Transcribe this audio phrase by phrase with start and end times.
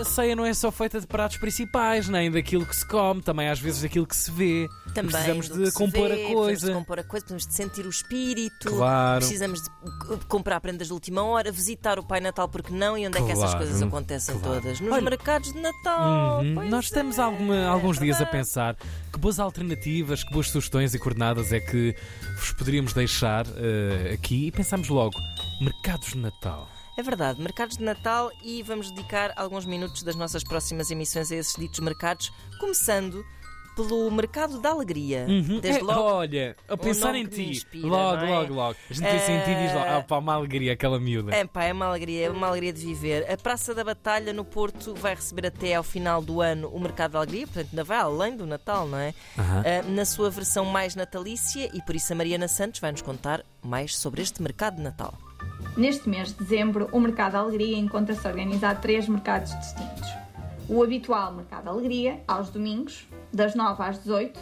[0.00, 3.48] a ceia não é só feita de pratos principais, nem daquilo que se come, também
[3.48, 4.68] às vezes daquilo que se vê.
[4.94, 6.66] Também precisamos de compor vê, a Precisamos coisa.
[6.68, 8.70] de compor a coisa, precisamos de sentir o espírito.
[8.70, 9.20] Claro.
[9.20, 9.70] Precisamos de
[10.28, 12.96] comprar prendas de última hora, visitar o Pai Natal, porque não?
[12.98, 14.60] E onde é que essas Claro, coisas acontecem claro.
[14.60, 14.80] todas?
[14.80, 16.40] Nos Olha- mercados de Natal.
[16.40, 16.68] Uhum.
[16.68, 18.76] Nós estamos é, alguma- alguns dias a pensar
[19.12, 21.94] que boas alternativas, que boas sugestões e coordenadas é que
[22.36, 25.14] vos poderíamos deixar eh, aqui e pensamos logo:
[25.60, 26.68] mercados de Natal.
[26.96, 31.34] É verdade, mercados de Natal e vamos dedicar alguns minutos das nossas próximas emissões a
[31.34, 33.24] esses ditos mercados, começando
[33.74, 35.26] pelo Mercado da Alegria.
[35.60, 36.00] Desde É, logo.
[36.00, 38.30] olha, a pensar em ti, inspira, logo, é?
[38.30, 38.76] logo, logo.
[38.90, 41.34] A gente pensa em ti e diz logo: Eh, ah, pá, uma alegria, aquela miúda.
[41.34, 43.30] É pá, é uma alegria, é uma alegria de viver.
[43.30, 47.12] A Praça da Batalha no Porto vai receber até ao final do ano o Mercado
[47.12, 49.14] da Alegria, portanto ainda vai além do Natal, não é?
[49.38, 49.62] Aham.
[49.66, 53.44] Ah, na sua versão mais natalícia e por isso a Mariana Santos vai nos contar
[53.62, 55.14] mais sobre este mercado de Natal.
[55.76, 60.08] Neste mês de dezembro, o Mercado da Alegria encontra-se organizado três mercados distintos.
[60.68, 63.06] O habitual Mercado da Alegria, aos domingos,
[63.36, 64.38] das 9 às 18,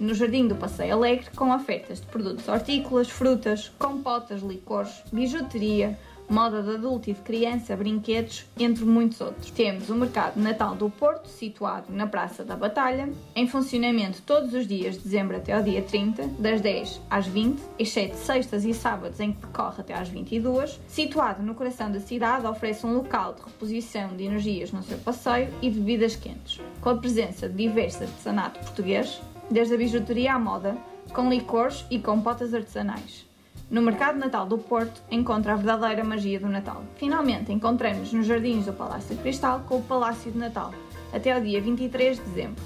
[0.00, 5.98] no Jardim do Passeio Alegre, com ofertas de produtos hortícolas, frutas, compotas, licores, bijuteria,
[6.32, 9.50] moda de adulto e de criança, brinquedos, entre muitos outros.
[9.50, 14.66] Temos o Mercado Natal do Porto, situado na Praça da Batalha, em funcionamento todos os
[14.66, 19.20] dias de dezembro até ao dia 30, das 10 às 20, exceto sextas e sábados
[19.20, 20.80] em que decorre até às 22.
[20.88, 25.52] Situado no coração da cidade, oferece um local de reposição de energias no seu passeio
[25.60, 30.78] e bebidas quentes, com a presença de diverso artesanato português, desde a bijuteria à moda,
[31.12, 33.31] com licores e compotas artesanais.
[33.72, 36.84] No Mercado Natal do Porto encontra a verdadeira magia do Natal.
[36.96, 40.74] Finalmente encontramos nos jardins do Palácio Cristal com o Palácio de Natal,
[41.10, 42.62] até ao dia 23 de dezembro.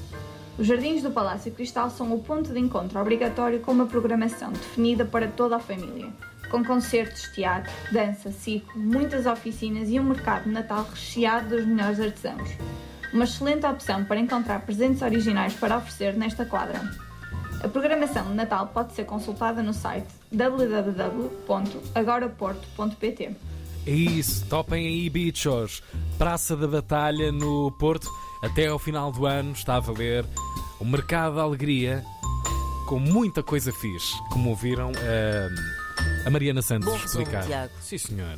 [0.59, 5.05] Os jardins do Palácio Cristal são o ponto de encontro obrigatório com uma programação definida
[5.05, 6.09] para toda a família,
[6.51, 12.01] com concertos, teatro, dança, circo, muitas oficinas e um mercado de Natal recheado dos melhores
[12.01, 12.51] artesãos.
[13.13, 16.81] Uma excelente opção para encontrar presentes originais para oferecer nesta quadra.
[17.63, 23.31] A programação de Natal pode ser consultada no site www.agoraporto.pt.
[23.87, 25.83] É isso, topem aí, bichos.
[26.19, 28.09] Praça da Batalha no Porto,
[28.43, 30.25] até ao final do ano está a valer
[30.81, 32.05] o Mercado da Alegria
[32.87, 35.49] com muita coisa fixe, como ouviram eh,
[36.25, 37.45] a Mariana Santos Bom resumo, explicar.
[37.45, 37.73] Tiago.
[37.81, 38.31] Sim, senhor.